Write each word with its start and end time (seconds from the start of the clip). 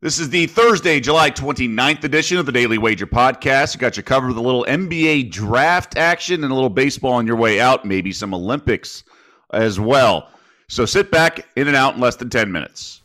This 0.00 0.20
is 0.20 0.30
the 0.30 0.46
Thursday, 0.46 1.00
July 1.00 1.28
29th 1.28 2.04
edition 2.04 2.38
of 2.38 2.46
the 2.46 2.52
Daily 2.52 2.78
Wager 2.78 3.04
Podcast. 3.04 3.76
I 3.76 3.80
got 3.80 3.96
you 3.96 4.04
covered 4.04 4.28
with 4.28 4.36
a 4.36 4.40
little 4.40 4.64
NBA 4.68 5.32
draft 5.32 5.96
action 5.96 6.44
and 6.44 6.52
a 6.52 6.54
little 6.54 6.70
baseball 6.70 7.14
on 7.14 7.26
your 7.26 7.34
way 7.34 7.58
out, 7.58 7.84
maybe 7.84 8.12
some 8.12 8.32
Olympics 8.32 9.02
as 9.52 9.80
well. 9.80 10.30
So 10.68 10.86
sit 10.86 11.10
back, 11.10 11.48
in 11.56 11.66
and 11.66 11.76
out 11.76 11.96
in 11.96 12.00
less 12.00 12.14
than 12.14 12.30
10 12.30 12.52
minutes. 12.52 13.00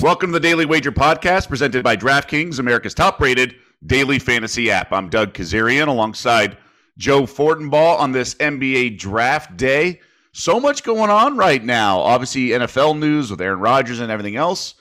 Welcome 0.00 0.30
to 0.30 0.34
the 0.34 0.40
Daily 0.40 0.64
Wager 0.64 0.92
Podcast, 0.92 1.48
presented 1.48 1.82
by 1.82 1.96
DraftKings, 1.96 2.60
America's 2.60 2.94
top 2.94 3.20
rated 3.20 3.56
daily 3.84 4.20
fantasy 4.20 4.70
app. 4.70 4.92
I'm 4.92 5.08
Doug 5.08 5.34
Kezirian 5.34 5.88
alongside 5.88 6.56
Joe 6.98 7.22
Fortenbaugh 7.22 7.98
on 7.98 8.12
this 8.12 8.36
NBA 8.36 8.96
draft 8.96 9.56
day. 9.56 9.98
So 10.38 10.60
much 10.60 10.82
going 10.82 11.08
on 11.08 11.38
right 11.38 11.64
now. 11.64 11.98
Obviously, 12.00 12.48
NFL 12.48 12.98
news 12.98 13.30
with 13.30 13.40
Aaron 13.40 13.58
Rodgers 13.58 14.00
and 14.00 14.12
everything 14.12 14.36
else, 14.36 14.74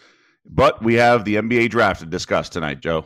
but 0.45 0.83
we 0.83 0.95
have 0.95 1.23
the 1.23 1.35
NBA 1.35 1.69
draft 1.69 2.01
to 2.01 2.05
discuss 2.05 2.49
tonight, 2.49 2.81
Joe. 2.81 3.05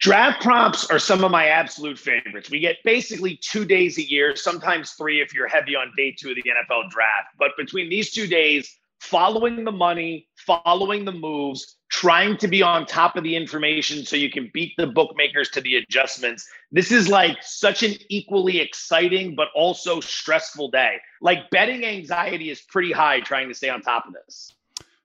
Draft 0.00 0.42
props 0.42 0.90
are 0.90 0.98
some 0.98 1.22
of 1.22 1.30
my 1.30 1.48
absolute 1.48 1.98
favorites. 1.98 2.50
We 2.50 2.60
get 2.60 2.76
basically 2.82 3.38
two 3.42 3.66
days 3.66 3.98
a 3.98 4.02
year, 4.02 4.34
sometimes 4.34 4.92
three 4.92 5.20
if 5.20 5.34
you're 5.34 5.48
heavy 5.48 5.76
on 5.76 5.92
day 5.98 6.16
two 6.18 6.30
of 6.30 6.36
the 6.36 6.44
NFL 6.44 6.88
draft. 6.88 7.28
But 7.38 7.50
between 7.58 7.90
these 7.90 8.10
two 8.10 8.26
days, 8.26 8.74
following 9.00 9.62
the 9.62 9.72
money, 9.72 10.28
following 10.46 11.04
the 11.04 11.12
moves, 11.12 11.76
trying 11.96 12.36
to 12.36 12.46
be 12.46 12.62
on 12.62 12.84
top 12.84 13.16
of 13.16 13.24
the 13.24 13.34
information 13.34 14.04
so 14.04 14.16
you 14.16 14.30
can 14.30 14.50
beat 14.52 14.74
the 14.76 14.86
bookmakers 14.86 15.48
to 15.48 15.62
the 15.62 15.76
adjustments. 15.76 16.46
This 16.70 16.92
is 16.92 17.08
like 17.08 17.42
such 17.42 17.82
an 17.82 17.94
equally 18.10 18.60
exciting 18.60 19.34
but 19.34 19.48
also 19.54 20.00
stressful 20.00 20.70
day. 20.70 20.98
Like 21.22 21.48
betting 21.48 21.86
anxiety 21.86 22.50
is 22.50 22.60
pretty 22.60 22.92
high 22.92 23.20
trying 23.20 23.48
to 23.48 23.54
stay 23.54 23.70
on 23.70 23.80
top 23.80 24.06
of 24.06 24.12
this. 24.12 24.52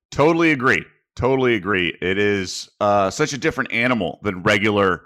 Totally 0.10 0.52
agree. 0.52 0.84
Totally 1.16 1.56
agree. 1.56 1.98
It 2.02 2.18
is 2.18 2.70
uh, 2.82 3.10
such 3.10 3.32
a 3.32 3.38
different 3.38 3.72
animal 3.72 4.20
than 4.22 4.44
regular 4.44 5.06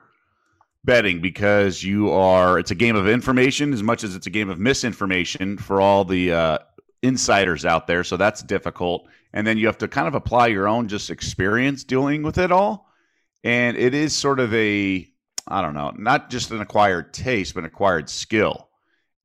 betting 0.86 1.22
because 1.22 1.84
you 1.84 2.10
are 2.10 2.58
it's 2.58 2.72
a 2.72 2.76
game 2.76 2.96
of 2.96 3.08
information 3.08 3.74
as 3.74 3.84
much 3.84 4.04
as 4.04 4.16
it's 4.16 4.26
a 4.26 4.32
game 4.32 4.50
of 4.50 4.58
misinformation 4.58 5.56
for 5.56 5.80
all 5.80 6.04
the 6.04 6.32
uh, 6.32 6.58
insiders 7.04 7.64
out 7.64 7.86
there, 7.86 8.04
so 8.04 8.18
that's 8.18 8.42
difficult. 8.42 9.08
And 9.36 9.46
then 9.46 9.58
you 9.58 9.68
have 9.68 9.78
to 9.80 9.88
kind 9.90 10.08
of 10.08 10.16
apply 10.16 10.48
your 10.48 10.68
own 10.68 10.88
just 10.88 11.10
experience 11.10 11.84
dealing 11.84 12.24
with 12.24 12.38
it 12.38 12.54
all. 12.54 12.90
And 13.44 13.78
it 13.78 13.94
is 13.94 14.16
sort 14.16 14.40
of 14.40 14.52
a, 14.54 15.08
I 15.48 15.62
don't 15.62 15.74
know, 15.74 15.94
not 15.98 16.30
just 16.30 16.52
an 16.52 16.62
acquired 16.62 17.14
taste, 17.14 17.54
but 17.54 17.60
an 17.60 17.66
acquired 17.66 18.10
skill. 18.10 18.70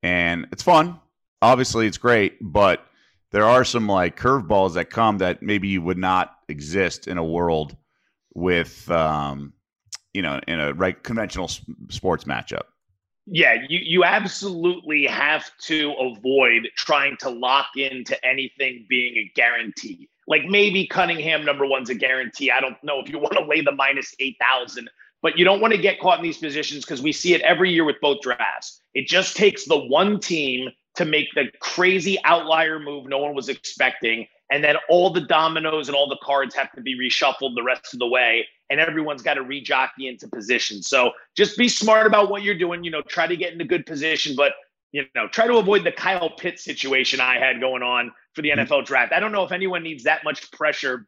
And 0.03 0.49
it's 0.51 0.65
fun. 0.65 0.99
Obviously, 1.41 1.87
it's 1.87 1.97
great, 1.97 2.37
but 2.41 2.85
there 3.31 3.47
are 3.47 3.65
some 3.65 3.87
like 3.87 4.19
curveballs 4.19 4.75
that 4.75 4.91
come 4.91 5.19
that 5.19 5.43
maybe 5.43 5.69
you 5.69 5.81
would 5.81 5.97
not 5.97 6.37
exist 6.49 7.07
in 7.07 7.17
a 7.17 7.25
world 7.25 7.77
with, 8.35 8.91
um, 8.91 9.53
you 10.13 10.23
know, 10.23 10.41
in 10.49 10.59
a 10.59 10.75
right 10.75 11.01
conventional 11.01 11.49
sports 11.89 12.25
matchup 12.25 12.65
yeah, 13.33 13.55
you, 13.69 13.79
you 13.79 14.05
absolutely 14.05 15.07
have 15.07 15.51
to 15.61 15.95
avoid 16.01 16.69
trying 16.75 17.17
to 17.19 17.31
lock 17.31 17.69
into 17.77 18.23
anything 18.27 18.87
being 18.89 19.17
a 19.17 19.31
guarantee. 19.37 20.09
Like 20.27 20.45
maybe 20.47 20.87
Cunningham 20.87 21.45
number 21.45 21.65
one's 21.65 21.91
a 21.91 21.95
guarantee. 21.95 22.51
I 22.51 22.61
don't 22.61 22.77
know 22.83 23.01
if 23.01 23.09
you 23.09 23.19
want 23.21 23.35
to 23.35 23.45
lay 23.45 23.61
the 23.61 23.73
minus 23.73 24.15
8,000, 24.19 24.91
but 25.23 25.39
you 25.39 25.45
don't 25.45 25.61
want 25.61 25.73
to 25.73 25.79
get 25.79 26.01
caught 26.01 26.19
in 26.19 26.25
these 26.25 26.39
positions 26.39 26.85
because 26.85 27.03
we 27.03 27.13
see 27.13 27.33
it 27.33 27.41
every 27.43 27.73
year 27.73 27.85
with 27.85 27.97
both 28.03 28.21
drafts. 28.21 28.81
It 28.95 29.07
just 29.07 29.37
takes 29.37 29.65
the 29.65 29.79
one 29.79 30.19
team 30.19 30.71
to 30.97 31.05
make 31.05 31.29
the 31.35 31.45
crazy 31.61 32.19
outlier 32.25 32.81
move 32.81 33.07
no 33.07 33.19
one 33.19 33.35
was 33.35 33.49
expecting. 33.49 34.27
And 34.51 34.65
then 34.65 34.77
all 34.89 35.11
the 35.11 35.21
dominoes 35.21 35.89
and 35.89 35.97
all 35.97 36.09
the 36.09 36.19
cards 36.23 36.55
have 36.57 36.73
to 36.73 36.81
be 36.81 36.99
reshuffled 36.99 37.55
the 37.55 37.63
rest 37.63 37.93
of 37.93 38.01
the 38.01 38.07
way 38.07 38.47
and 38.71 38.79
everyone's 38.79 39.23
got 39.23 39.35
to 39.35 39.43
rejockey 39.43 40.09
into 40.09 40.29
position. 40.29 40.83
So 40.83 41.11
just 41.37 41.59
be 41.59 41.69
smart 41.69 42.07
about 42.07 42.31
what 42.31 42.43
you're 42.43 42.57
doing. 42.57 42.85
You 42.85 42.93
know, 42.93 43.03
try 43.03 43.27
to 43.27 43.37
get 43.37 43.53
into 43.53 43.65
good 43.65 43.85
position, 43.85 44.35
but 44.37 44.53
you 44.93 45.05
know, 45.15 45.29
try 45.29 45.47
to 45.47 45.57
avoid 45.57 45.85
the 45.85 45.93
Kyle 45.93 46.31
Pitts 46.31 46.65
situation 46.65 47.21
I 47.21 47.39
had 47.39 47.61
going 47.61 47.83
on 47.83 48.13
for 48.35 48.43
the 48.43 48.51
mm. 48.51 48.67
NFL 48.67 48.87
draft. 48.87 49.13
I 49.13 49.21
don't 49.21 49.33
know 49.33 49.45
if 49.45 49.53
anyone 49.53 49.83
needs 49.83 50.05
that 50.05 50.25
much 50.25 50.51
pressure 50.53 51.07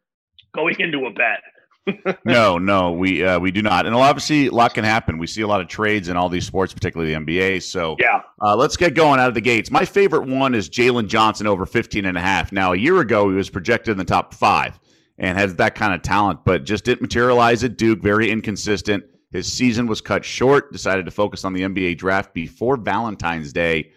going 0.53 0.75
into 0.79 1.05
a 1.05 1.11
bet. 1.11 1.41
no, 2.25 2.57
no, 2.57 2.91
we 2.93 3.23
uh, 3.23 3.39
we 3.39 3.51
do 3.51 3.61
not, 3.61 3.85
and 3.85 3.93
obviously 3.95 4.47
a 4.47 4.51
lot 4.51 4.73
can 4.73 4.85
happen. 4.85 5.17
We 5.17 5.27
see 5.27 5.41
a 5.41 5.47
lot 5.47 5.59
of 5.59 5.67
trades 5.67 6.07
in 6.07 6.15
all 6.15 6.29
these 6.29 6.45
sports, 6.45 6.73
particularly 6.73 7.13
the 7.13 7.19
NBA. 7.19 7.63
So 7.63 7.97
yeah, 7.99 8.21
uh, 8.41 8.55
let's 8.55 8.77
get 8.77 8.93
going 8.95 9.19
out 9.19 9.27
of 9.27 9.33
the 9.33 9.41
gates. 9.41 9.69
My 9.69 9.83
favorite 9.83 10.27
one 10.27 10.55
is 10.55 10.69
Jalen 10.69 11.07
Johnson 11.07 11.45
over 11.45 11.65
15 11.65 12.05
and 12.05 12.17
a 12.17 12.21
half. 12.21 12.51
Now, 12.51 12.71
a 12.71 12.77
year 12.77 12.99
ago, 12.99 13.29
he 13.29 13.35
was 13.35 13.49
projected 13.49 13.91
in 13.91 13.97
the 13.97 14.05
top 14.05 14.33
five 14.33 14.79
and 15.17 15.37
has 15.37 15.55
that 15.55 15.75
kind 15.75 15.93
of 15.93 16.01
talent, 16.01 16.45
but 16.45 16.63
just 16.63 16.85
didn't 16.85 17.01
materialize 17.01 17.63
at 17.63 17.77
Duke. 17.77 18.01
Very 18.01 18.31
inconsistent. 18.31 19.03
His 19.31 19.51
season 19.51 19.87
was 19.87 19.99
cut 19.99 20.23
short, 20.23 20.71
decided 20.71 21.05
to 21.05 21.11
focus 21.11 21.43
on 21.43 21.53
the 21.53 21.63
NBA 21.63 21.97
draft 21.97 22.33
before 22.33 22.77
Valentine's 22.77 23.51
Day. 23.51 23.91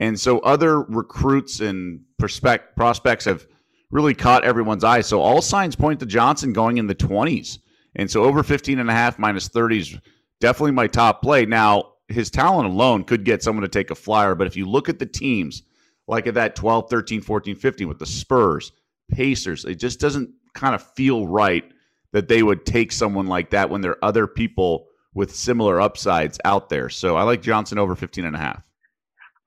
And 0.00 0.18
so 0.18 0.40
other 0.40 0.82
recruits 0.82 1.60
and 1.60 2.00
prospect, 2.18 2.76
prospects 2.76 3.24
have 3.24 3.46
really 3.92 4.14
caught 4.14 4.42
everyone's 4.42 4.82
eye. 4.82 5.02
So 5.02 5.20
all 5.20 5.40
signs 5.40 5.76
point 5.76 6.00
to 6.00 6.06
Johnson 6.06 6.52
going 6.52 6.78
in 6.78 6.88
the 6.88 6.94
20s. 6.94 7.58
And 7.94 8.10
so 8.10 8.24
over 8.24 8.42
15 8.42 8.80
and 8.80 8.90
a 8.90 8.92
half 8.92 9.18
minus 9.18 9.48
30s 9.48 10.00
definitely 10.40 10.72
my 10.72 10.88
top 10.88 11.22
play. 11.22 11.46
Now, 11.46 11.92
his 12.08 12.30
talent 12.30 12.68
alone 12.68 13.04
could 13.04 13.24
get 13.24 13.42
someone 13.42 13.62
to 13.62 13.68
take 13.68 13.90
a 13.90 13.94
flyer, 13.94 14.34
but 14.34 14.46
if 14.46 14.56
you 14.56 14.66
look 14.66 14.88
at 14.88 14.98
the 14.98 15.06
teams 15.06 15.62
like 16.08 16.26
at 16.26 16.34
that 16.34 16.56
12, 16.56 16.90
13, 16.90 17.20
14, 17.20 17.54
15 17.54 17.88
with 17.88 17.98
the 17.98 18.06
Spurs, 18.06 18.72
Pacers, 19.10 19.64
it 19.64 19.76
just 19.76 20.00
doesn't 20.00 20.30
kind 20.54 20.74
of 20.74 20.82
feel 20.94 21.26
right 21.26 21.64
that 22.12 22.28
they 22.28 22.42
would 22.42 22.66
take 22.66 22.92
someone 22.92 23.26
like 23.26 23.50
that 23.50 23.70
when 23.70 23.82
there 23.82 23.92
are 23.92 24.04
other 24.04 24.26
people 24.26 24.86
with 25.14 25.34
similar 25.34 25.80
upsides 25.80 26.38
out 26.44 26.68
there. 26.68 26.88
So 26.88 27.16
I 27.16 27.22
like 27.22 27.42
Johnson 27.42 27.78
over 27.78 27.94
15 27.94 28.24
and 28.24 28.36
a 28.36 28.38
half. 28.38 28.62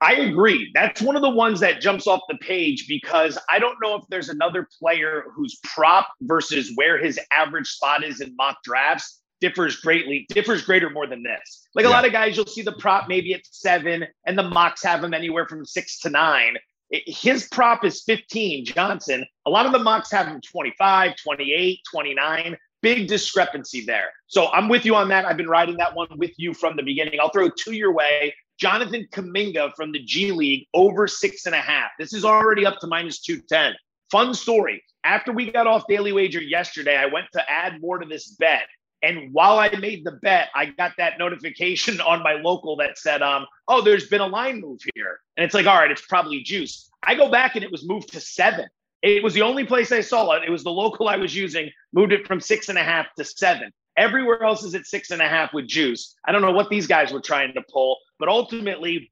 I 0.01 0.13
agree. 0.13 0.71
That's 0.73 1.01
one 1.01 1.15
of 1.15 1.21
the 1.21 1.29
ones 1.29 1.59
that 1.61 1.81
jumps 1.81 2.05
off 2.05 2.21
the 2.27 2.37
page 2.37 2.87
because 2.87 3.37
I 3.49 3.59
don't 3.59 3.77
know 3.81 3.95
if 3.95 4.03
there's 4.09 4.29
another 4.29 4.67
player 4.79 5.25
whose 5.33 5.57
prop 5.63 6.07
versus 6.21 6.71
where 6.75 6.97
his 6.97 7.19
average 7.31 7.67
spot 7.67 8.03
is 8.03 8.21
in 8.21 8.35
mock 8.35 8.57
drafts 8.63 9.21
differs 9.41 9.77
greatly, 9.77 10.25
differs 10.29 10.63
greater 10.63 10.89
more 10.89 11.07
than 11.07 11.23
this. 11.23 11.67
Like 11.75 11.85
a 11.85 11.89
yeah. 11.89 11.95
lot 11.95 12.05
of 12.05 12.11
guys, 12.11 12.35
you'll 12.35 12.45
see 12.45 12.61
the 12.61 12.73
prop 12.73 13.07
maybe 13.07 13.33
at 13.33 13.41
seven, 13.45 14.05
and 14.25 14.37
the 14.37 14.43
mocks 14.43 14.83
have 14.83 15.03
him 15.03 15.13
anywhere 15.13 15.45
from 15.47 15.65
six 15.65 15.99
to 16.01 16.09
nine 16.09 16.57
his 16.89 17.47
prop 17.47 17.83
is 17.83 18.03
15, 18.03 18.65
Johnson. 18.65 19.25
A 19.45 19.49
lot 19.49 19.65
of 19.65 19.71
the 19.71 19.79
mocks 19.79 20.11
have 20.11 20.27
him 20.27 20.41
25, 20.41 21.15
28, 21.15 21.79
29. 21.91 22.57
Big 22.81 23.07
discrepancy 23.07 23.83
there. 23.85 24.11
So 24.27 24.51
I'm 24.51 24.69
with 24.69 24.85
you 24.85 24.95
on 24.95 25.09
that. 25.09 25.25
I've 25.25 25.37
been 25.37 25.49
riding 25.49 25.77
that 25.77 25.95
one 25.95 26.07
with 26.17 26.31
you 26.37 26.53
from 26.53 26.75
the 26.75 26.83
beginning. 26.83 27.19
I'll 27.19 27.29
throw 27.29 27.49
two 27.49 27.73
your 27.73 27.93
way. 27.93 28.33
Jonathan 28.59 29.07
Kuminga 29.11 29.75
from 29.75 29.91
the 29.91 29.99
G 29.99 30.31
League 30.31 30.67
over 30.73 31.07
six 31.07 31.45
and 31.45 31.55
a 31.55 31.59
half. 31.59 31.91
This 31.99 32.13
is 32.13 32.25
already 32.25 32.65
up 32.65 32.79
to 32.79 32.87
minus 32.87 33.21
210. 33.21 33.73
Fun 34.11 34.33
story. 34.33 34.83
After 35.03 35.31
we 35.31 35.51
got 35.51 35.67
off 35.67 35.87
Daily 35.87 36.13
Wager 36.13 36.41
yesterday, 36.41 36.95
I 36.95 37.05
went 37.05 37.27
to 37.33 37.49
add 37.49 37.81
more 37.81 37.99
to 37.99 38.07
this 38.07 38.29
bet. 38.29 38.63
And 39.03 39.33
while 39.33 39.59
I 39.59 39.69
made 39.69 40.03
the 40.03 40.13
bet, 40.23 40.49
I 40.55 40.65
got 40.65 40.93
that 40.97 41.19
notification 41.19 42.01
on 42.07 42.23
my 42.23 42.33
local 42.33 42.77
that 42.77 42.97
said, 42.97 43.21
um, 43.21 43.45
oh, 43.67 43.81
there's 43.81 44.07
been 44.07 44.21
a 44.21 44.27
line 44.27 44.61
move 44.61 44.79
here. 44.95 45.19
And 45.37 45.45
it's 45.45 45.53
like, 45.53 45.67
all 45.67 45.77
right, 45.77 45.91
it's 45.91 46.05
probably 46.05 46.41
juice. 46.41 46.89
I 47.03 47.15
go 47.15 47.29
back 47.29 47.55
and 47.55 47.63
it 47.63 47.71
was 47.71 47.87
moved 47.87 48.13
to 48.13 48.19
seven. 48.19 48.67
It 49.01 49.23
was 49.23 49.35
the 49.35 49.43
only 49.43 49.65
place 49.65 49.91
I 49.91 50.01
saw 50.01 50.31
it. 50.31 50.43
It 50.43 50.49
was 50.49 50.63
the 50.63 50.71
local 50.71 51.07
I 51.07 51.17
was 51.17 51.35
using, 51.35 51.69
moved 51.93 52.13
it 52.13 52.25
from 52.25 52.39
six 52.39 52.69
and 52.69 52.77
a 52.77 52.83
half 52.83 53.05
to 53.17 53.23
seven. 53.23 53.71
Everywhere 53.97 54.43
else 54.43 54.63
is 54.63 54.73
at 54.73 54.87
six 54.87 55.11
and 55.11 55.21
a 55.21 55.27
half 55.27 55.53
with 55.53 55.67
juice. 55.67 56.15
I 56.25 56.31
don't 56.31 56.41
know 56.41 56.51
what 56.51 56.69
these 56.69 56.87
guys 56.87 57.13
were 57.13 57.21
trying 57.21 57.53
to 57.53 57.61
pull, 57.71 57.97
but 58.19 58.29
ultimately, 58.29 59.11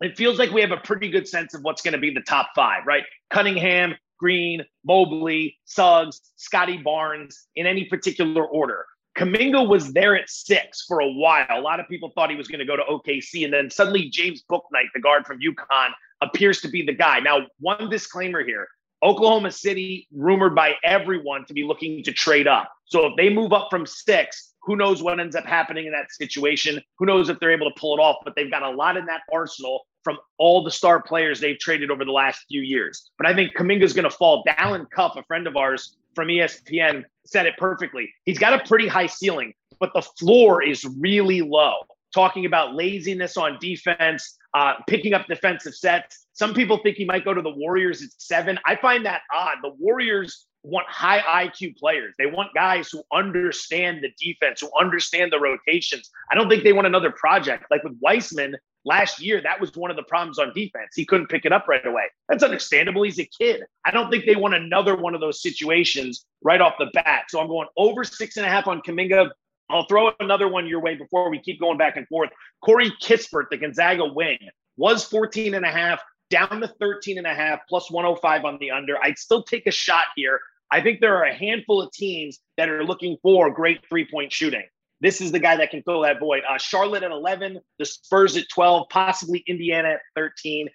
it 0.00 0.16
feels 0.16 0.38
like 0.38 0.50
we 0.50 0.60
have 0.60 0.72
a 0.72 0.76
pretty 0.78 1.08
good 1.08 1.26
sense 1.26 1.54
of 1.54 1.62
what's 1.62 1.82
going 1.82 1.92
to 1.92 1.98
be 1.98 2.12
the 2.12 2.20
top 2.20 2.50
five, 2.54 2.86
right? 2.86 3.04
Cunningham, 3.30 3.94
Green, 4.18 4.64
Mobley, 4.84 5.58
Suggs, 5.64 6.20
Scottie 6.36 6.78
Barnes 6.78 7.48
in 7.54 7.66
any 7.66 7.84
particular 7.84 8.44
order. 8.44 8.84
Kuminga 9.16 9.66
was 9.66 9.94
there 9.94 10.14
at 10.14 10.28
six 10.28 10.84
for 10.86 11.00
a 11.00 11.08
while. 11.08 11.46
A 11.50 11.60
lot 11.60 11.80
of 11.80 11.88
people 11.88 12.12
thought 12.14 12.28
he 12.28 12.36
was 12.36 12.48
going 12.48 12.58
to 12.58 12.66
go 12.66 12.76
to 12.76 12.82
OKC. 12.82 13.44
And 13.44 13.52
then 13.52 13.70
suddenly 13.70 14.10
James 14.10 14.44
Bouknight, 14.50 14.88
the 14.94 15.00
guard 15.00 15.26
from 15.26 15.38
UConn, 15.38 15.90
appears 16.20 16.60
to 16.60 16.68
be 16.68 16.84
the 16.84 16.92
guy. 16.92 17.20
Now, 17.20 17.46
one 17.58 17.88
disclaimer 17.88 18.44
here 18.44 18.68
Oklahoma 19.02 19.52
City, 19.52 20.08
rumored 20.12 20.54
by 20.54 20.74
everyone 20.82 21.44
to 21.46 21.54
be 21.54 21.64
looking 21.64 22.02
to 22.02 22.12
trade 22.12 22.46
up. 22.46 22.70
So 22.86 23.06
if 23.06 23.12
they 23.16 23.28
move 23.28 23.52
up 23.52 23.68
from 23.70 23.86
six, 23.86 24.54
who 24.66 24.76
knows 24.76 25.02
what 25.02 25.18
ends 25.20 25.36
up 25.36 25.44
happening 25.44 25.86
in 25.86 25.92
that 25.92 26.10
situation? 26.12 26.82
Who 26.98 27.06
knows 27.06 27.28
if 27.28 27.38
they're 27.38 27.52
able 27.52 27.70
to 27.70 27.80
pull 27.80 27.96
it 27.96 28.00
off? 28.00 28.16
But 28.24 28.34
they've 28.34 28.50
got 28.50 28.62
a 28.62 28.70
lot 28.70 28.96
in 28.96 29.06
that 29.06 29.22
arsenal 29.32 29.86
from 30.02 30.18
all 30.38 30.62
the 30.62 30.70
star 30.70 31.00
players 31.00 31.40
they've 31.40 31.58
traded 31.58 31.90
over 31.90 32.04
the 32.04 32.12
last 32.12 32.44
few 32.48 32.62
years. 32.62 33.10
But 33.16 33.26
I 33.26 33.34
think 33.34 33.56
Kuminga's 33.56 33.92
going 33.92 34.08
to 34.08 34.16
fall. 34.16 34.44
Dalen 34.44 34.86
Cuff, 34.94 35.14
a 35.16 35.22
friend 35.24 35.46
of 35.46 35.56
ours 35.56 35.96
from 36.14 36.28
ESPN, 36.28 37.04
said 37.24 37.46
it 37.46 37.54
perfectly. 37.58 38.12
He's 38.24 38.38
got 38.38 38.52
a 38.60 38.64
pretty 38.66 38.88
high 38.88 39.06
ceiling, 39.06 39.52
but 39.78 39.90
the 39.94 40.02
floor 40.02 40.62
is 40.62 40.84
really 40.98 41.42
low. 41.42 41.74
talking 42.14 42.46
about 42.46 42.74
laziness 42.74 43.36
on 43.36 43.58
defense, 43.60 44.38
uh, 44.54 44.74
picking 44.88 45.12
up 45.12 45.26
defensive 45.26 45.74
sets. 45.74 46.26
Some 46.32 46.54
people 46.54 46.78
think 46.82 46.96
he 46.96 47.04
might 47.04 47.24
go 47.24 47.34
to 47.34 47.42
the 47.42 47.50
Warriors 47.50 48.02
at 48.02 48.08
seven. 48.16 48.58
I 48.64 48.76
find 48.76 49.04
that 49.04 49.20
odd. 49.34 49.58
The 49.62 49.74
Warriors 49.78 50.46
want 50.66 50.86
high 50.88 51.46
IQ 51.46 51.76
players. 51.76 52.14
They 52.18 52.26
want 52.26 52.52
guys 52.54 52.90
who 52.90 53.02
understand 53.12 54.02
the 54.02 54.10
defense, 54.18 54.60
who 54.60 54.70
understand 54.78 55.32
the 55.32 55.38
rotations. 55.38 56.10
I 56.30 56.34
don't 56.34 56.48
think 56.48 56.64
they 56.64 56.72
want 56.72 56.86
another 56.86 57.12
project. 57.12 57.66
Like 57.70 57.84
with 57.84 57.96
Wiseman 58.00 58.56
last 58.84 59.20
year, 59.20 59.40
that 59.40 59.60
was 59.60 59.74
one 59.76 59.90
of 59.90 59.96
the 59.96 60.02
problems 60.02 60.38
on 60.38 60.52
defense. 60.54 60.90
He 60.94 61.06
couldn't 61.06 61.28
pick 61.28 61.44
it 61.44 61.52
up 61.52 61.68
right 61.68 61.86
away. 61.86 62.04
That's 62.28 62.42
understandable. 62.42 63.02
He's 63.02 63.20
a 63.20 63.24
kid. 63.24 63.62
I 63.84 63.92
don't 63.92 64.10
think 64.10 64.24
they 64.26 64.34
want 64.34 64.54
another 64.54 64.96
one 64.96 65.14
of 65.14 65.20
those 65.20 65.40
situations 65.40 66.26
right 66.42 66.60
off 66.60 66.74
the 66.78 66.90
bat. 66.92 67.24
So 67.28 67.40
I'm 67.40 67.48
going 67.48 67.68
over 67.76 68.02
six 68.02 68.36
and 68.36 68.44
a 68.44 68.48
half 68.48 68.66
on 68.66 68.82
Kuminga. 68.82 69.30
I'll 69.70 69.86
throw 69.86 70.10
another 70.20 70.48
one 70.48 70.66
your 70.66 70.80
way 70.80 70.96
before 70.96 71.30
we 71.30 71.40
keep 71.40 71.60
going 71.60 71.78
back 71.78 71.96
and 71.96 72.06
forth. 72.08 72.30
Corey 72.64 72.92
Kispert, 73.02 73.50
the 73.50 73.56
Gonzaga 73.56 74.04
wing, 74.04 74.38
was 74.76 75.04
14 75.04 75.54
and 75.54 75.64
a 75.64 75.70
half, 75.70 76.00
down 76.28 76.60
to 76.60 76.68
13 76.80 77.18
and 77.18 77.26
a 77.26 77.34
half, 77.34 77.60
plus 77.68 77.90
105 77.90 78.44
on 78.44 78.58
the 78.58 78.70
under. 78.70 78.96
I'd 79.02 79.18
still 79.18 79.42
take 79.42 79.66
a 79.66 79.70
shot 79.70 80.04
here. 80.16 80.40
I 80.70 80.80
think 80.80 81.00
there 81.00 81.16
are 81.16 81.24
a 81.24 81.34
handful 81.34 81.80
of 81.80 81.92
teams 81.92 82.38
that 82.56 82.68
are 82.68 82.84
looking 82.84 83.16
for 83.22 83.50
great 83.50 83.80
three 83.88 84.06
point 84.10 84.32
shooting. 84.32 84.64
This 85.00 85.20
is 85.20 85.30
the 85.30 85.38
guy 85.38 85.56
that 85.56 85.70
can 85.70 85.82
fill 85.82 86.00
that 86.02 86.18
void. 86.18 86.42
Uh, 86.48 86.58
Charlotte 86.58 87.02
at 87.02 87.10
11, 87.10 87.60
the 87.78 87.84
Spurs 87.84 88.36
at 88.36 88.48
12, 88.48 88.88
possibly 88.88 89.44
Indiana 89.46 89.90
at 89.90 90.00
13. 90.16 90.68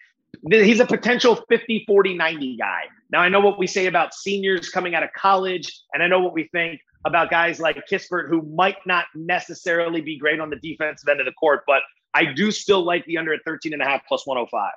He's 0.49 0.79
a 0.79 0.85
potential 0.85 1.43
50, 1.49 1.85
40, 1.87 2.13
90 2.13 2.57
guy. 2.57 2.83
Now, 3.09 3.19
I 3.19 3.29
know 3.29 3.39
what 3.39 3.57
we 3.57 3.67
say 3.67 3.87
about 3.87 4.13
seniors 4.13 4.69
coming 4.69 4.95
out 4.95 5.03
of 5.03 5.11
college, 5.13 5.81
and 5.93 6.03
I 6.03 6.07
know 6.07 6.19
what 6.19 6.33
we 6.33 6.47
think 6.51 6.79
about 7.05 7.29
guys 7.29 7.59
like 7.59 7.81
Kispert, 7.91 8.29
who 8.29 8.43
might 8.43 8.77
not 8.85 9.05
necessarily 9.15 10.01
be 10.01 10.17
great 10.17 10.39
on 10.39 10.49
the 10.49 10.55
defensive 10.57 11.09
end 11.09 11.19
of 11.19 11.25
the 11.25 11.33
court, 11.33 11.63
but 11.65 11.81
I 12.13 12.25
do 12.25 12.51
still 12.51 12.83
like 12.83 13.05
the 13.05 13.17
under 13.17 13.33
at 13.33 13.41
13 13.45 13.73
and 13.73 13.81
a 13.81 13.85
half 13.85 14.01
plus 14.07 14.25
105. 14.27 14.71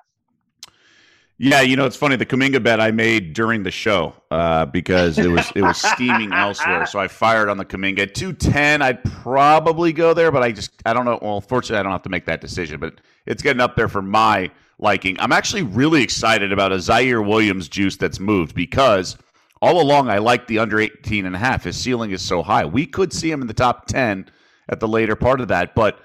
Yeah, 1.36 1.62
you 1.62 1.74
know 1.76 1.84
it's 1.84 1.96
funny. 1.96 2.14
The 2.14 2.26
Kuminga 2.26 2.62
bet 2.62 2.80
I 2.80 2.92
made 2.92 3.32
during 3.32 3.64
the 3.64 3.70
show 3.72 4.14
uh, 4.30 4.66
because 4.66 5.18
it 5.18 5.26
was 5.28 5.50
it 5.56 5.62
was 5.62 5.78
steaming 5.78 6.32
elsewhere, 6.32 6.86
so 6.86 7.00
I 7.00 7.08
fired 7.08 7.48
on 7.48 7.56
the 7.56 7.64
Kuminga 7.64 8.00
at 8.00 8.14
two 8.14 8.32
ten. 8.32 8.82
I'd 8.82 9.02
probably 9.02 9.92
go 9.92 10.14
there, 10.14 10.30
but 10.30 10.44
I 10.44 10.52
just 10.52 10.70
I 10.86 10.92
don't 10.92 11.04
know. 11.04 11.18
Well, 11.20 11.40
fortunately, 11.40 11.80
I 11.80 11.82
don't 11.82 11.90
have 11.90 12.02
to 12.02 12.08
make 12.08 12.26
that 12.26 12.40
decision, 12.40 12.78
but 12.78 13.00
it's 13.26 13.42
getting 13.42 13.60
up 13.60 13.74
there 13.74 13.88
for 13.88 14.00
my 14.00 14.48
liking. 14.78 15.18
I'm 15.18 15.32
actually 15.32 15.62
really 15.62 16.02
excited 16.02 16.52
about 16.52 16.70
a 16.70 16.76
Ziaire 16.76 17.26
Williams 17.26 17.68
juice 17.68 17.96
that's 17.96 18.20
moved 18.20 18.54
because 18.54 19.16
all 19.60 19.80
along 19.80 20.08
I 20.08 20.18
like 20.18 20.46
the 20.46 20.60
under 20.60 20.78
18 20.78 21.26
and 21.26 21.34
a 21.34 21.38
half. 21.38 21.64
His 21.64 21.76
ceiling 21.76 22.12
is 22.12 22.22
so 22.22 22.42
high. 22.44 22.64
We 22.64 22.86
could 22.86 23.12
see 23.12 23.30
him 23.30 23.40
in 23.40 23.48
the 23.48 23.54
top 23.54 23.86
10 23.86 24.30
at 24.68 24.78
the 24.78 24.88
later 24.88 25.16
part 25.16 25.40
of 25.40 25.48
that, 25.48 25.74
but 25.74 25.98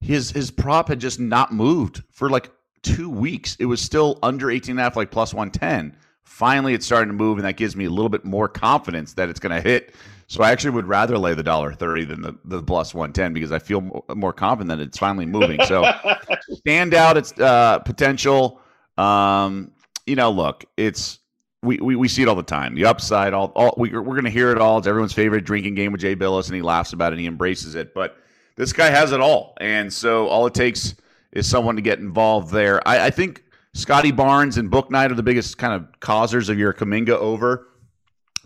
his 0.00 0.30
his 0.30 0.50
prop 0.50 0.88
had 0.88 0.98
just 0.98 1.20
not 1.20 1.52
moved 1.52 2.02
for 2.10 2.30
like 2.30 2.50
two 2.82 3.08
weeks. 3.08 3.56
It 3.58 3.66
was 3.66 3.80
still 3.80 4.18
under 4.22 4.50
18 4.50 4.72
and 4.72 4.80
a 4.80 4.82
half, 4.82 4.96
like 4.96 5.10
plus 5.10 5.32
110. 5.32 5.96
Finally, 6.24 6.74
it's 6.74 6.86
starting 6.86 7.08
to 7.08 7.14
move, 7.14 7.38
and 7.38 7.46
that 7.46 7.56
gives 7.56 7.76
me 7.76 7.84
a 7.84 7.90
little 7.90 8.08
bit 8.08 8.24
more 8.24 8.48
confidence 8.48 9.14
that 9.14 9.28
it's 9.28 9.40
going 9.40 9.54
to 9.54 9.60
hit. 9.60 9.94
So 10.28 10.42
I 10.42 10.50
actually 10.50 10.70
would 10.70 10.86
rather 10.86 11.18
lay 11.18 11.34
the 11.34 11.42
dollar 11.42 11.74
thirty 11.74 12.04
than 12.04 12.22
the, 12.22 12.34
the 12.44 12.62
plus 12.62 12.94
one 12.94 13.12
ten 13.12 13.34
because 13.34 13.52
I 13.52 13.58
feel 13.58 14.02
more 14.14 14.32
confident 14.32 14.68
that 14.68 14.80
it's 14.80 14.96
finally 14.96 15.26
moving. 15.26 15.62
So 15.66 15.84
stand 16.40 16.94
out 16.94 17.18
its 17.18 17.38
uh, 17.38 17.80
potential. 17.80 18.60
Um, 18.96 19.72
you 20.06 20.16
know, 20.16 20.30
look, 20.30 20.64
it's 20.78 21.18
we, 21.62 21.76
we, 21.78 21.96
we 21.96 22.08
see 22.08 22.22
it 22.22 22.28
all 22.28 22.34
the 22.34 22.42
time. 22.42 22.74
The 22.74 22.86
upside, 22.86 23.34
all, 23.34 23.52
all 23.54 23.74
we, 23.76 23.90
we're 23.90 24.02
going 24.02 24.24
to 24.24 24.30
hear 24.30 24.50
it 24.50 24.58
all. 24.58 24.78
It's 24.78 24.86
everyone's 24.86 25.12
favorite 25.12 25.44
drinking 25.44 25.74
game 25.74 25.92
with 25.92 26.00
Jay 26.00 26.16
Bilas, 26.16 26.46
and 26.46 26.56
he 26.56 26.62
laughs 26.62 26.94
about 26.94 27.12
it 27.12 27.16
and 27.16 27.20
he 27.20 27.26
embraces 27.26 27.74
it. 27.74 27.92
But 27.92 28.16
this 28.56 28.72
guy 28.72 28.88
has 28.88 29.12
it 29.12 29.20
all, 29.20 29.54
and 29.60 29.92
so 29.92 30.28
all 30.28 30.46
it 30.46 30.54
takes 30.54 30.94
is 31.32 31.48
someone 31.48 31.76
to 31.76 31.82
get 31.82 31.98
involved 31.98 32.52
there. 32.52 32.86
I, 32.86 33.06
I 33.06 33.10
think 33.10 33.44
Scottie 33.74 34.12
Barnes 34.12 34.58
and 34.58 34.70
Bouknight 34.70 35.10
are 35.10 35.14
the 35.14 35.22
biggest 35.22 35.58
kind 35.58 35.72
of 35.72 36.00
causers 36.00 36.48
of 36.48 36.58
your 36.58 36.72
Kuminga 36.72 37.10
over. 37.10 37.68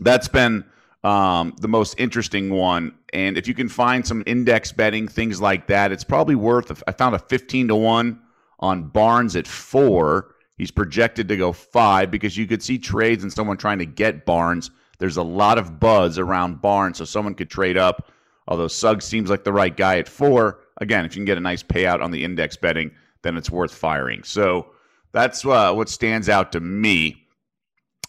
That's 0.00 0.28
been 0.28 0.64
um, 1.02 1.54
the 1.60 1.68
most 1.68 1.98
interesting 1.98 2.50
one. 2.50 2.94
And 3.12 3.36
if 3.36 3.48
you 3.48 3.54
can 3.54 3.68
find 3.68 4.06
some 4.06 4.22
index 4.26 4.72
betting, 4.72 5.08
things 5.08 5.40
like 5.40 5.66
that, 5.68 5.92
it's 5.92 6.04
probably 6.04 6.34
worth. 6.34 6.82
I 6.86 6.92
found 6.92 7.14
a 7.14 7.18
15 7.18 7.68
to 7.68 7.76
1 7.76 8.20
on 8.60 8.88
Barnes 8.88 9.36
at 9.36 9.46
four. 9.46 10.34
He's 10.58 10.70
projected 10.70 11.28
to 11.28 11.36
go 11.36 11.52
five 11.52 12.10
because 12.10 12.36
you 12.36 12.46
could 12.46 12.62
see 12.62 12.78
trades 12.78 13.22
and 13.22 13.32
someone 13.32 13.56
trying 13.56 13.78
to 13.78 13.86
get 13.86 14.24
Barnes. 14.24 14.70
There's 14.98 15.18
a 15.18 15.22
lot 15.22 15.58
of 15.58 15.78
buzz 15.78 16.18
around 16.18 16.62
Barnes, 16.62 16.98
so 16.98 17.04
someone 17.04 17.34
could 17.34 17.50
trade 17.50 17.76
up. 17.76 18.10
Although 18.48 18.68
Suggs 18.68 19.04
seems 19.04 19.30
like 19.30 19.44
the 19.44 19.52
right 19.52 19.76
guy 19.76 19.98
at 19.98 20.08
four. 20.08 20.60
Again, 20.80 21.04
if 21.04 21.14
you 21.14 21.20
can 21.20 21.24
get 21.24 21.38
a 21.38 21.40
nice 21.40 21.62
payout 21.62 22.02
on 22.02 22.10
the 22.10 22.22
index 22.22 22.56
betting, 22.56 22.90
then 23.22 23.36
it's 23.36 23.50
worth 23.50 23.74
firing. 23.74 24.22
So 24.22 24.66
that's 25.12 25.44
uh, 25.44 25.72
what 25.72 25.88
stands 25.88 26.28
out 26.28 26.52
to 26.52 26.60
me. 26.60 27.26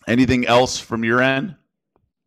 Anything 0.07 0.45
else 0.45 0.79
from 0.79 1.03
your 1.03 1.21
end? 1.21 1.55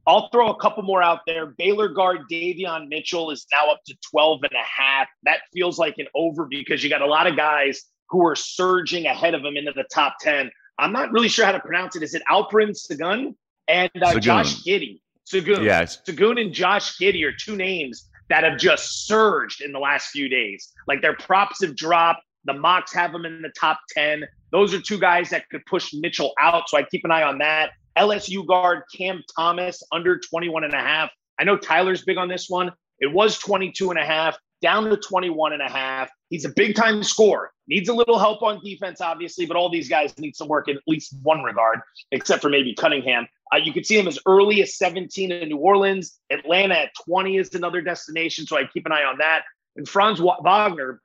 I'll 0.06 0.28
throw 0.30 0.50
a 0.50 0.56
couple 0.58 0.82
more 0.82 1.02
out 1.02 1.20
there. 1.26 1.46
Baylor 1.46 1.88
guard 1.88 2.22
Davion 2.30 2.88
Mitchell 2.88 3.30
is 3.30 3.46
now 3.52 3.70
up 3.70 3.80
to 3.86 3.94
12 4.10 4.40
and 4.42 4.52
a 4.52 4.64
half. 4.64 5.08
That 5.24 5.40
feels 5.52 5.78
like 5.78 5.94
an 5.98 6.06
over 6.14 6.46
because 6.46 6.82
you 6.82 6.90
got 6.90 7.02
a 7.02 7.06
lot 7.06 7.26
of 7.26 7.36
guys 7.36 7.82
who 8.08 8.26
are 8.26 8.34
surging 8.34 9.06
ahead 9.06 9.34
of 9.34 9.44
him 9.44 9.56
into 9.56 9.72
the 9.72 9.84
top 9.92 10.16
10. 10.20 10.50
I'm 10.78 10.92
not 10.92 11.12
really 11.12 11.28
sure 11.28 11.44
how 11.44 11.52
to 11.52 11.60
pronounce 11.60 11.94
it. 11.94 12.02
Is 12.02 12.14
it 12.14 12.22
Alperen 12.28 12.70
Sengun 12.70 13.34
and 13.68 13.90
uh, 14.02 14.18
Josh 14.18 14.64
Giddey? 14.64 15.00
Sengun. 15.30 15.64
Yes. 15.64 16.00
Sengun 16.06 16.40
and 16.40 16.52
Josh 16.52 16.98
Giddey 16.98 17.24
are 17.24 17.32
two 17.32 17.56
names 17.56 18.08
that 18.28 18.44
have 18.44 18.58
just 18.58 19.06
surged 19.06 19.60
in 19.60 19.72
the 19.72 19.78
last 19.78 20.08
few 20.08 20.28
days. 20.28 20.72
Like 20.86 21.02
their 21.02 21.16
props 21.16 21.62
have 21.62 21.76
dropped. 21.76 22.22
The 22.44 22.54
mocks 22.54 22.94
have 22.94 23.12
them 23.12 23.26
in 23.26 23.42
the 23.42 23.52
top 23.58 23.80
10. 23.90 24.24
Those 24.50 24.72
are 24.72 24.80
two 24.80 24.98
guys 24.98 25.30
that 25.30 25.48
could 25.50 25.64
push 25.66 25.92
Mitchell 25.92 26.32
out. 26.40 26.68
So 26.68 26.78
I'd 26.78 26.88
keep 26.88 27.04
an 27.04 27.10
eye 27.10 27.22
on 27.22 27.38
that. 27.38 27.72
LSU 27.98 28.46
guard 28.46 28.82
Cam 28.96 29.22
Thomas 29.36 29.82
under 29.92 30.18
21 30.18 30.64
and 30.64 30.72
a 30.72 30.78
half. 30.78 31.10
I 31.38 31.44
know 31.44 31.56
Tyler's 31.56 32.02
big 32.04 32.16
on 32.16 32.28
this 32.28 32.48
one. 32.48 32.72
It 32.98 33.12
was 33.12 33.38
22 33.38 33.90
and 33.90 33.98
a 33.98 34.04
half, 34.04 34.36
down 34.62 34.84
to 34.84 34.96
21 34.96 35.54
and 35.54 35.62
a 35.62 35.68
half. 35.68 36.10
He's 36.28 36.44
a 36.44 36.50
big 36.50 36.76
time 36.76 37.02
scorer. 37.02 37.50
Needs 37.66 37.88
a 37.88 37.94
little 37.94 38.18
help 38.18 38.42
on 38.42 38.60
defense, 38.62 39.00
obviously, 39.00 39.46
but 39.46 39.56
all 39.56 39.70
these 39.70 39.88
guys 39.88 40.16
need 40.18 40.36
some 40.36 40.48
work 40.48 40.68
in 40.68 40.76
at 40.76 40.82
least 40.86 41.16
one 41.22 41.42
regard, 41.42 41.80
except 42.12 42.42
for 42.42 42.48
maybe 42.48 42.74
Cunningham. 42.74 43.26
Uh, 43.52 43.56
you 43.56 43.72
could 43.72 43.84
see 43.84 43.98
him 43.98 44.06
as 44.06 44.18
early 44.26 44.62
as 44.62 44.76
17 44.76 45.32
in 45.32 45.48
New 45.48 45.56
Orleans. 45.56 46.18
Atlanta 46.30 46.74
at 46.74 46.90
20 47.04 47.36
is 47.36 47.54
another 47.54 47.80
destination, 47.80 48.46
so 48.46 48.56
I 48.56 48.64
keep 48.64 48.86
an 48.86 48.92
eye 48.92 49.04
on 49.04 49.18
that. 49.18 49.42
And 49.76 49.88
Franz 49.88 50.20
Wagner 50.20 51.00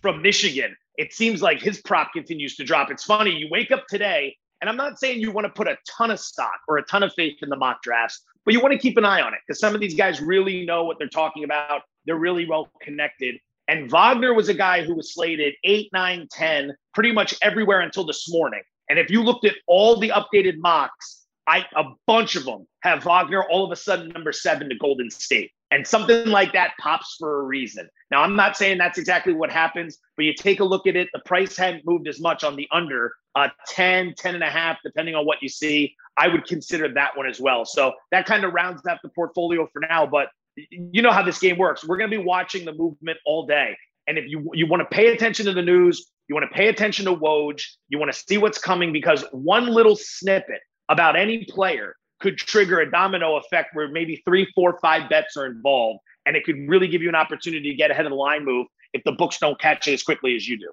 from 0.00 0.22
Michigan, 0.22 0.76
it 0.96 1.12
seems 1.12 1.42
like 1.42 1.60
his 1.60 1.80
prop 1.82 2.12
continues 2.12 2.56
to 2.56 2.64
drop. 2.64 2.90
It's 2.90 3.04
funny. 3.04 3.32
You 3.32 3.48
wake 3.50 3.70
up 3.70 3.86
today, 3.88 4.36
and 4.60 4.70
I'm 4.70 4.76
not 4.76 4.98
saying 4.98 5.20
you 5.20 5.30
want 5.30 5.46
to 5.46 5.52
put 5.52 5.68
a 5.68 5.76
ton 5.88 6.10
of 6.10 6.20
stock 6.20 6.60
or 6.68 6.78
a 6.78 6.82
ton 6.84 7.02
of 7.02 7.12
faith 7.14 7.42
in 7.42 7.48
the 7.48 7.56
mock 7.56 7.82
drafts, 7.82 8.22
but 8.44 8.54
you 8.54 8.60
want 8.60 8.72
to 8.72 8.78
keep 8.78 8.96
an 8.96 9.04
eye 9.04 9.20
on 9.20 9.34
it 9.34 9.40
because 9.46 9.60
some 9.60 9.74
of 9.74 9.80
these 9.80 9.94
guys 9.94 10.20
really 10.20 10.64
know 10.64 10.84
what 10.84 10.98
they're 10.98 11.08
talking 11.08 11.44
about. 11.44 11.82
They're 12.06 12.16
really 12.16 12.46
well 12.46 12.70
connected. 12.80 13.36
And 13.68 13.90
Wagner 13.90 14.34
was 14.34 14.48
a 14.48 14.54
guy 14.54 14.82
who 14.82 14.94
was 14.94 15.14
slated 15.14 15.54
8, 15.64 15.88
9, 15.92 16.28
10, 16.30 16.76
pretty 16.92 17.12
much 17.12 17.34
everywhere 17.42 17.80
until 17.80 18.04
this 18.04 18.30
morning. 18.30 18.60
And 18.90 18.98
if 18.98 19.10
you 19.10 19.22
looked 19.22 19.46
at 19.46 19.54
all 19.66 19.98
the 19.98 20.10
updated 20.10 20.58
mocks, 20.58 21.23
I 21.46 21.64
a 21.76 21.84
bunch 22.06 22.36
of 22.36 22.44
them 22.44 22.66
have 22.82 23.04
Wagner 23.04 23.44
all 23.50 23.64
of 23.64 23.72
a 23.72 23.76
sudden 23.76 24.08
number 24.08 24.32
seven 24.32 24.68
to 24.68 24.76
Golden 24.76 25.10
State. 25.10 25.50
And 25.70 25.84
something 25.84 26.28
like 26.28 26.52
that 26.52 26.74
pops 26.78 27.16
for 27.18 27.40
a 27.40 27.42
reason. 27.42 27.88
Now, 28.12 28.22
I'm 28.22 28.36
not 28.36 28.56
saying 28.56 28.78
that's 28.78 28.96
exactly 28.96 29.32
what 29.32 29.50
happens, 29.50 29.98
but 30.16 30.24
you 30.24 30.32
take 30.32 30.60
a 30.60 30.64
look 30.64 30.86
at 30.86 30.94
it. 30.94 31.08
The 31.12 31.18
price 31.20 31.56
hadn't 31.56 31.84
moved 31.84 32.06
as 32.06 32.20
much 32.20 32.44
on 32.44 32.54
the 32.54 32.68
under 32.70 33.12
uh, 33.34 33.48
10, 33.68 34.14
10 34.16 34.34
and 34.36 34.44
a 34.44 34.50
half, 34.50 34.78
depending 34.84 35.16
on 35.16 35.26
what 35.26 35.38
you 35.42 35.48
see. 35.48 35.96
I 36.16 36.28
would 36.28 36.46
consider 36.46 36.92
that 36.94 37.16
one 37.16 37.26
as 37.26 37.40
well. 37.40 37.64
So 37.64 37.92
that 38.12 38.24
kind 38.24 38.44
of 38.44 38.52
rounds 38.52 38.86
out 38.86 38.98
the 39.02 39.08
portfolio 39.08 39.68
for 39.72 39.80
now. 39.80 40.06
But 40.06 40.28
you 40.70 41.02
know 41.02 41.10
how 41.10 41.24
this 41.24 41.40
game 41.40 41.58
works. 41.58 41.84
We're 41.84 41.96
going 41.96 42.10
to 42.10 42.16
be 42.16 42.22
watching 42.22 42.64
the 42.64 42.72
movement 42.72 43.18
all 43.26 43.46
day. 43.46 43.76
And 44.06 44.16
if 44.16 44.26
you 44.28 44.48
you 44.52 44.66
want 44.68 44.88
to 44.88 44.94
pay 44.94 45.08
attention 45.08 45.46
to 45.46 45.52
the 45.52 45.62
news, 45.62 46.08
you 46.28 46.34
want 46.34 46.48
to 46.48 46.54
pay 46.54 46.68
attention 46.68 47.06
to 47.06 47.16
Woj, 47.16 47.64
you 47.88 47.98
want 47.98 48.12
to 48.12 48.18
see 48.18 48.38
what's 48.38 48.58
coming 48.58 48.92
because 48.92 49.24
one 49.32 49.66
little 49.66 49.96
snippet 49.96 50.60
about 50.88 51.16
any 51.16 51.44
player 51.44 51.94
could 52.20 52.38
trigger 52.38 52.80
a 52.80 52.90
domino 52.90 53.36
effect 53.36 53.74
where 53.74 53.88
maybe 53.88 54.22
three, 54.24 54.46
four, 54.54 54.78
five 54.80 55.08
bets 55.08 55.36
are 55.36 55.46
involved, 55.46 56.00
and 56.26 56.36
it 56.36 56.44
could 56.44 56.56
really 56.68 56.88
give 56.88 57.02
you 57.02 57.08
an 57.08 57.14
opportunity 57.14 57.70
to 57.70 57.76
get 57.76 57.90
ahead 57.90 58.06
of 58.06 58.10
the 58.10 58.16
line 58.16 58.44
move 58.44 58.66
if 58.92 59.02
the 59.04 59.12
books 59.12 59.38
don't 59.38 59.60
catch 59.60 59.88
it 59.88 59.92
as 59.92 60.02
quickly 60.02 60.34
as 60.36 60.48
you 60.48 60.58
do. 60.58 60.70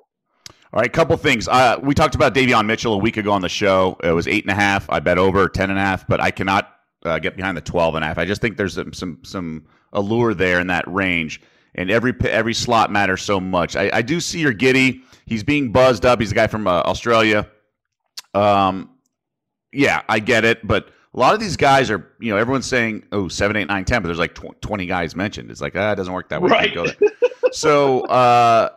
All 0.73 0.79
right, 0.79 0.91
couple 0.91 1.17
things. 1.17 1.49
Uh, 1.49 1.77
we 1.83 1.93
talked 1.93 2.15
about 2.15 2.33
Davion 2.33 2.65
Mitchell 2.65 2.93
a 2.93 2.97
week 2.97 3.17
ago 3.17 3.31
on 3.31 3.41
the 3.41 3.49
show. 3.49 3.97
It 4.03 4.11
was 4.11 4.27
eight 4.27 4.45
and 4.45 4.51
a 4.51 4.55
half. 4.55 4.89
I 4.89 5.01
bet 5.01 5.17
over 5.17 5.49
ten 5.49 5.69
and 5.69 5.77
a 5.77 5.81
half, 5.81 6.07
but 6.07 6.21
I 6.21 6.31
cannot 6.31 6.73
uh, 7.03 7.19
get 7.19 7.35
behind 7.35 7.57
the 7.57 7.61
12 7.61 7.95
and 7.95 8.03
a 8.03 8.07
half. 8.07 8.17
I 8.17 8.25
just 8.25 8.41
think 8.41 8.57
there's 8.57 8.75
some 8.75 8.93
some, 8.93 9.19
some 9.23 9.65
allure 9.91 10.33
there 10.33 10.59
in 10.59 10.67
that 10.67 10.87
range, 10.87 11.41
and 11.75 11.91
every 11.91 12.13
every 12.23 12.53
slot 12.53 12.91
matters 12.91 13.21
so 13.21 13.39
much. 13.39 13.75
I, 13.75 13.89
I 13.91 14.01
do 14.01 14.19
see 14.21 14.39
your 14.39 14.53
Giddey. 14.53 15.01
He's 15.25 15.43
being 15.43 15.71
buzzed 15.71 16.05
up. 16.05 16.19
He's 16.21 16.31
a 16.31 16.35
guy 16.35 16.47
from 16.47 16.67
uh, 16.67 16.81
Australia. 16.81 17.49
Um, 18.33 18.91
yeah, 19.73 20.01
I 20.09 20.19
get 20.19 20.45
it, 20.45 20.65
but 20.65 20.89
a 21.13 21.19
lot 21.19 21.33
of 21.33 21.39
these 21.39 21.57
guys 21.57 21.91
are, 21.91 22.11
you 22.19 22.31
know, 22.31 22.37
everyone's 22.37 22.65
saying, 22.65 23.05
oh, 23.11 23.27
seven, 23.27 23.57
eight, 23.57 23.67
nine, 23.67 23.85
ten, 23.85 24.01
but 24.01 24.07
there's 24.07 24.19
like 24.19 24.35
tw- 24.35 24.59
20 24.61 24.85
guys 24.85 25.15
mentioned. 25.15 25.51
It's 25.51 25.61
like, 25.61 25.75
ah, 25.75 25.91
it 25.91 25.95
doesn't 25.95 26.13
work 26.13 26.29
that 26.29 26.41
way. 26.41 26.49
Right. 26.49 26.97
so 27.51 28.01
uh, 28.05 28.69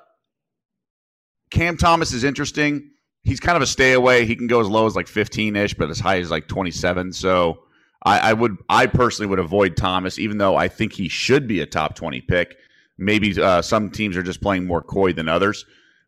Cam 1.51 1.77
Thomas 1.77 2.13
is 2.13 2.25
interesting. 2.25 2.91
He's 3.23 3.41
kind 3.41 3.57
of 3.57 3.63
a 3.63 3.67
stay 3.67 3.93
away. 3.93 4.27
He 4.27 4.37
can 4.37 4.49
go 4.49 4.61
as 4.61 4.69
low 4.69 4.87
as 4.87 4.97
like 4.97 5.07
15 5.07 5.57
ish, 5.57 5.75
but 5.75 5.91
as 5.91 6.01
high 6.01 6.19
as 6.19 6.31
like 6.31 6.49
27. 6.49 7.13
So 7.13 7.61
I, 8.05 8.19
I, 8.19 8.33
would, 8.33 8.57
I 8.69 8.87
personally 8.87 9.29
would 9.29 9.39
avoid 9.39 9.77
Thomas, 9.77 10.19
even 10.19 10.39
though 10.39 10.57
I 10.57 10.69
think 10.69 10.93
he 10.93 11.09
should 11.09 11.47
be 11.47 11.61
a 11.61 11.67
top 11.67 11.95
20 11.95 12.21
pick. 12.23 12.57
Maybe 12.99 13.41
uh, 13.41 13.63
some 13.63 13.91
teams 13.91 14.17
are 14.17 14.23
just 14.23 14.41
playing 14.41 14.67
more 14.67 14.83
coy 14.83 15.13
than 15.13 15.29
others, 15.29 15.65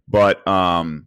but 0.07 0.47
um, 0.47 1.07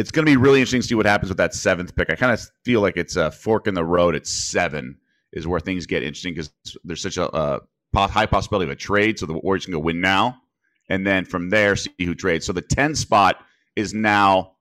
it's 0.00 0.10
going 0.10 0.24
to 0.24 0.32
be 0.32 0.38
really 0.38 0.60
interesting 0.60 0.80
to 0.80 0.86
see 0.86 0.94
what 0.94 1.04
happens 1.04 1.28
with 1.28 1.36
that 1.36 1.52
seventh 1.52 1.94
pick. 1.94 2.08
I 2.08 2.14
kind 2.14 2.32
of 2.32 2.40
feel 2.64 2.80
like 2.80 2.96
it's 2.96 3.16
a 3.16 3.30
fork 3.30 3.66
in 3.66 3.74
the 3.74 3.84
road 3.84 4.14
at 4.14 4.26
seven 4.26 4.96
is 5.30 5.46
where 5.46 5.60
things 5.60 5.84
get 5.84 6.02
interesting 6.02 6.32
because 6.32 6.50
there's 6.84 7.02
such 7.02 7.18
a, 7.18 7.28
a 7.36 7.60
high 7.94 8.24
possibility 8.24 8.64
of 8.64 8.72
a 8.72 8.76
trade. 8.76 9.18
So 9.18 9.26
the 9.26 9.34
Warriors 9.34 9.66
can 9.66 9.74
go 9.74 9.78
win 9.78 10.00
now, 10.00 10.40
and 10.88 11.06
then 11.06 11.26
from 11.26 11.50
there 11.50 11.76
see 11.76 11.90
who 11.98 12.14
trades. 12.14 12.46
So 12.46 12.54
the 12.54 12.62
10 12.62 12.94
spot 12.94 13.44
is 13.76 13.92
now 13.92 14.52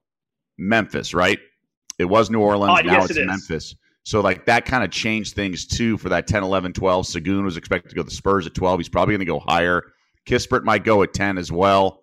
Memphis, 0.57 1.13
right? 1.13 1.39
It 1.97 2.05
was 2.05 2.29
New 2.29 2.41
Orleans. 2.41 2.77
Oh, 2.77 2.85
now 2.85 2.93
yes, 2.99 3.11
it's 3.11 3.19
it 3.19 3.25
Memphis. 3.25 3.75
So 4.03 4.19
like 4.19 4.45
that 4.47 4.65
kind 4.65 4.83
of 4.83 4.91
changed 4.91 5.35
things 5.35 5.65
too 5.65 5.97
for 5.97 6.09
that 6.09 6.27
10, 6.27 6.43
11, 6.43 6.73
12. 6.73 7.05
Sengun 7.05 7.45
was 7.45 7.55
expected 7.55 7.87
to 7.87 7.95
go 7.95 8.01
to 8.01 8.09
the 8.09 8.13
Spurs 8.13 8.45
at 8.45 8.55
12. 8.55 8.81
He's 8.81 8.89
probably 8.89 9.13
going 9.13 9.19
to 9.19 9.25
go 9.25 9.39
higher. 9.39 9.93
Kispert 10.25 10.65
might 10.65 10.83
go 10.83 11.01
at 11.01 11.13
10 11.13 11.37
as 11.37 11.49
well, 11.49 11.98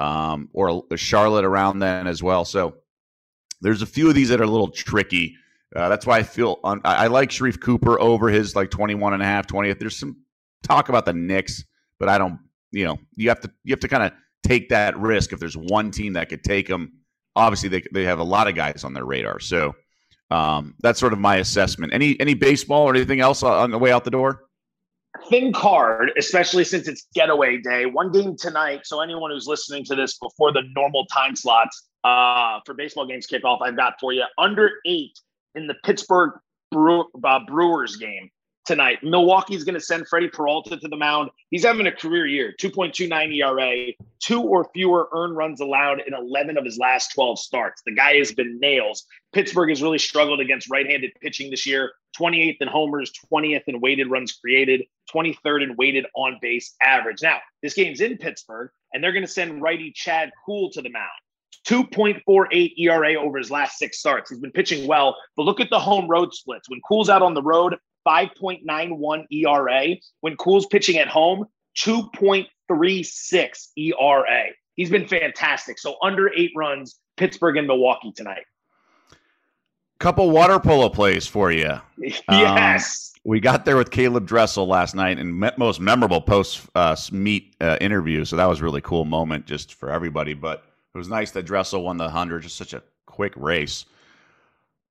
um, 0.00 0.48
or 0.54 0.82
Charlotte 0.96 1.44
around 1.44 1.78
then 1.78 2.06
as 2.06 2.22
well. 2.22 2.44
So 2.44 2.76
there's 3.60 3.82
a 3.82 3.86
few 3.86 4.08
of 4.08 4.14
these 4.14 4.30
that 4.30 4.40
are 4.40 4.44
a 4.44 4.48
little 4.48 4.70
tricky. 4.70 5.36
Uh, 5.76 5.88
that's 5.88 6.06
why 6.06 6.18
I 6.18 6.22
feel 6.22 6.58
un- 6.64 6.80
I, 6.84 7.06
like 7.06 7.28
Sharife 7.28 7.60
Cooper 7.60 8.00
over 8.00 8.28
his 8.28 8.56
like 8.56 8.70
21 8.70 9.12
and 9.12 9.22
a 9.22 9.26
half, 9.26 9.46
20th. 9.46 9.78
There's 9.78 9.98
some 9.98 10.16
talk 10.62 10.88
about 10.88 11.04
the 11.04 11.12
Knicks, 11.12 11.64
but 11.98 12.08
I 12.08 12.16
don't, 12.16 12.40
you 12.72 12.86
know, 12.86 12.98
you 13.14 13.28
have 13.28 13.40
to 13.40 13.50
you 13.62 13.72
have 13.72 13.80
to 13.80 13.88
kind 13.88 14.02
of 14.02 14.12
take 14.42 14.70
that 14.70 14.98
risk 14.98 15.32
if 15.32 15.38
there's 15.38 15.56
one 15.56 15.90
team 15.90 16.14
that 16.14 16.30
could 16.30 16.42
take 16.42 16.66
them. 16.66 16.92
Obviously, 17.36 17.68
they 17.68 17.82
they 17.92 18.04
have 18.04 18.18
a 18.18 18.24
lot 18.24 18.48
of 18.48 18.54
guys 18.54 18.82
on 18.84 18.94
their 18.94 19.04
radar, 19.04 19.38
so 19.38 19.74
um, 20.30 20.74
that's 20.80 20.98
sort 20.98 21.12
of 21.12 21.18
my 21.18 21.36
assessment. 21.36 21.92
Any 21.92 22.18
any 22.20 22.34
baseball 22.34 22.88
or 22.88 22.94
anything 22.94 23.20
else 23.20 23.42
on 23.42 23.70
the 23.70 23.78
way 23.78 23.92
out 23.92 24.04
the 24.04 24.10
door? 24.10 24.46
Thin 25.28 25.52
card, 25.52 26.12
especially 26.16 26.64
since 26.64 26.88
it's 26.88 27.06
getaway 27.14 27.58
day. 27.58 27.86
One 27.86 28.10
game 28.10 28.36
tonight. 28.36 28.80
So 28.84 29.00
anyone 29.00 29.30
who's 29.30 29.46
listening 29.46 29.84
to 29.84 29.94
this 29.94 30.18
before 30.18 30.52
the 30.52 30.62
normal 30.74 31.06
time 31.06 31.36
slots 31.36 31.88
uh, 32.04 32.60
for 32.64 32.74
baseball 32.74 33.06
games 33.06 33.26
kickoff, 33.26 33.60
I've 33.62 33.76
got 33.76 33.94
for 34.00 34.12
you 34.12 34.24
under 34.38 34.70
eight 34.86 35.18
in 35.54 35.66
the 35.66 35.74
Pittsburgh 35.84 36.32
Brew, 36.70 37.04
uh, 37.24 37.40
Brewers 37.46 37.96
game 37.96 38.30
tonight. 38.64 38.98
Milwaukee's 39.02 39.64
going 39.64 39.74
to 39.74 39.80
send 39.80 40.06
Freddie 40.08 40.28
Peralta 40.28 40.76
to 40.76 40.88
the 40.88 40.96
mound. 40.96 41.30
He's 41.50 41.64
having 41.64 41.86
a 41.86 41.92
career 41.92 42.26
year 42.26 42.54
2.29 42.60 43.34
ERA, 43.36 43.92
two 44.20 44.42
or 44.42 44.68
fewer 44.72 45.08
earned 45.12 45.36
runs 45.36 45.60
allowed 45.60 46.02
in 46.06 46.14
11 46.14 46.56
of 46.56 46.64
his 46.64 46.78
last 46.78 47.12
12 47.14 47.38
starts. 47.38 47.82
The 47.84 47.94
guy 47.94 48.16
has 48.16 48.32
been 48.32 48.58
nails. 48.60 49.06
Pittsburgh 49.32 49.70
has 49.70 49.82
really 49.82 49.98
struggled 49.98 50.40
against 50.40 50.70
right 50.70 50.86
handed 50.86 51.12
pitching 51.20 51.50
this 51.50 51.66
year 51.66 51.92
28th 52.18 52.56
in 52.60 52.68
homers, 52.68 53.12
20th 53.32 53.62
in 53.66 53.80
weighted 53.80 54.10
runs 54.10 54.32
created, 54.32 54.82
23rd 55.14 55.62
in 55.62 55.76
weighted 55.76 56.06
on 56.14 56.38
base 56.40 56.74
average. 56.82 57.22
Now, 57.22 57.38
this 57.62 57.74
game's 57.74 58.00
in 58.00 58.18
Pittsburgh, 58.18 58.70
and 58.92 59.02
they're 59.02 59.12
going 59.12 59.24
to 59.24 59.32
send 59.32 59.62
righty 59.62 59.92
Chad 59.92 60.30
Kuhl 60.44 60.70
to 60.70 60.82
the 60.82 60.90
mound. 60.90 61.08
2.48 61.66 62.72
ERA 62.78 63.14
over 63.14 63.38
his 63.38 63.50
last 63.50 63.78
six 63.78 63.98
starts. 63.98 64.30
He's 64.30 64.40
been 64.40 64.50
pitching 64.50 64.86
well, 64.86 65.16
but 65.36 65.44
look 65.44 65.60
at 65.60 65.70
the 65.70 65.78
home 65.78 66.08
road 66.08 66.32
splits. 66.32 66.68
When 66.68 66.80
Kuhl's 66.88 67.10
out 67.10 67.22
on 67.22 67.34
the 67.34 67.42
road, 67.42 67.76
5.91 68.06 69.24
ERA. 69.30 69.96
When 70.20 70.36
Kuhl's 70.36 70.66
pitching 70.66 70.98
at 70.98 71.08
home, 71.08 71.46
2.36 71.78 73.68
ERA. 73.76 74.44
He's 74.76 74.90
been 74.90 75.06
fantastic. 75.06 75.78
So 75.78 75.96
under 76.02 76.30
eight 76.34 76.52
runs, 76.56 76.98
Pittsburgh 77.16 77.56
and 77.56 77.66
Milwaukee 77.66 78.12
tonight. 78.12 78.44
Couple 79.98 80.30
water 80.30 80.58
polo 80.58 80.88
plays 80.88 81.26
for 81.26 81.52
you. 81.52 81.78
yes. 81.98 83.12
Um, 83.14 83.20
we 83.24 83.38
got 83.38 83.66
there 83.66 83.76
with 83.76 83.90
Caeleb 83.90 84.24
Dressel 84.24 84.66
last 84.66 84.94
night 84.94 85.18
and 85.18 85.52
most 85.58 85.78
memorable 85.78 86.22
post 86.22 86.66
uh, 86.74 86.96
meet 87.12 87.54
uh, 87.60 87.76
interview. 87.82 88.24
So 88.24 88.36
that 88.36 88.46
was 88.46 88.62
really 88.62 88.80
cool 88.80 89.04
moment 89.04 89.44
just 89.44 89.74
for 89.74 89.90
everybody. 89.90 90.32
But 90.32 90.64
it 90.94 90.98
was 90.98 91.08
nice 91.08 91.30
that 91.32 91.42
Dressel 91.42 91.82
won 91.82 91.98
the 91.98 92.04
100, 92.04 92.44
just 92.44 92.56
such 92.56 92.72
a 92.72 92.82
quick 93.04 93.34
race. 93.36 93.84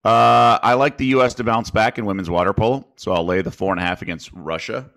Uh, 0.03 0.57
I 0.63 0.75
like 0.75 0.97
the 0.97 1.07
U.S. 1.07 1.33
to 1.35 1.43
bounce 1.43 1.71
back 1.71 1.97
in 1.97 2.05
women's 2.05 2.29
water 2.29 2.53
polo, 2.53 2.87
so 2.95 3.11
I'll 3.11 3.25
lay 3.25 3.41
the 3.41 3.51
four 3.51 3.73
and 3.73 3.81
a 3.81 3.83
half 3.83 4.01
against 4.01 4.31
Russia. 4.33 4.89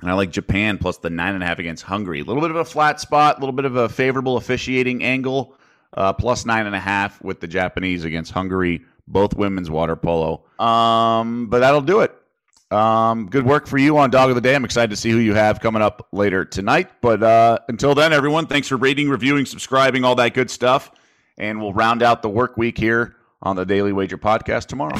And 0.00 0.10
I 0.10 0.14
like 0.14 0.30
Japan 0.30 0.78
plus 0.78 0.98
the 0.98 1.10
nine 1.10 1.34
and 1.34 1.42
a 1.42 1.46
half 1.46 1.58
against 1.58 1.84
Hungary. 1.84 2.20
A 2.20 2.24
little 2.24 2.42
bit 2.42 2.50
of 2.50 2.56
a 2.56 2.64
flat 2.64 3.00
spot, 3.00 3.38
a 3.38 3.40
little 3.40 3.54
bit 3.54 3.64
of 3.64 3.76
a 3.76 3.88
favorable 3.88 4.36
officiating 4.36 5.02
angle, 5.02 5.54
uh, 5.94 6.12
plus 6.12 6.44
nine 6.44 6.66
and 6.66 6.74
a 6.74 6.80
half 6.80 7.22
with 7.22 7.40
the 7.40 7.46
Japanese 7.46 8.04
against 8.04 8.32
Hungary, 8.32 8.82
both 9.06 9.34
women's 9.34 9.70
water 9.70 9.96
polo. 9.96 10.44
Um, 10.58 11.46
but 11.46 11.60
that'll 11.60 11.80
do 11.80 12.00
it. 12.00 12.14
Um, 12.70 13.28
good 13.30 13.46
work 13.46 13.68
for 13.68 13.78
you 13.78 13.96
on 13.96 14.10
Dog 14.10 14.28
of 14.28 14.34
the 14.34 14.40
Day. 14.40 14.56
I'm 14.56 14.64
excited 14.64 14.90
to 14.90 14.96
see 14.96 15.10
who 15.10 15.18
you 15.18 15.34
have 15.34 15.60
coming 15.60 15.82
up 15.82 16.08
later 16.12 16.44
tonight. 16.44 16.90
But 17.00 17.22
uh, 17.22 17.60
until 17.68 17.94
then, 17.94 18.12
everyone, 18.12 18.48
thanks 18.48 18.66
for 18.66 18.76
rating, 18.76 19.08
reviewing, 19.08 19.46
subscribing, 19.46 20.04
all 20.04 20.16
that 20.16 20.34
good 20.34 20.50
stuff. 20.50 20.90
And 21.38 21.60
we'll 21.60 21.72
round 21.72 22.02
out 22.02 22.22
the 22.22 22.28
work 22.28 22.56
week 22.56 22.76
here 22.76 23.16
on 23.42 23.56
the 23.56 23.64
Daily 23.64 23.92
Wager 23.92 24.18
podcast 24.18 24.66
tomorrow. 24.66 24.96